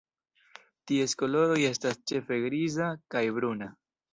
Ties 0.91 1.13
koloroj 1.19 1.59
estas 1.69 2.01
ĉefe 2.13 2.41
griza 2.47 2.91
kaj 3.17 3.25
bruna. 3.39 3.73